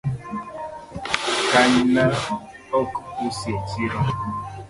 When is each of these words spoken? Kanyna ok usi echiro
Kanyna 1.51 2.05
ok 2.81 2.91
usi 3.27 3.49
echiro 3.59 3.99